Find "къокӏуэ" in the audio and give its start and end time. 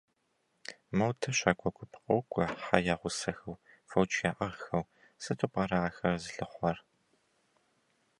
2.03-2.45